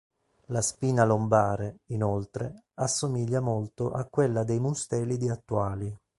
La 0.47 0.61
spina 0.61 1.05
lombare, 1.05 1.81
inoltre, 1.89 2.63
assomiglia 2.73 3.39
molto 3.39 3.91
a 3.91 4.03
quella 4.05 4.43
dei 4.43 4.59
mustelidi 4.59 5.29
attuali. 5.29 5.95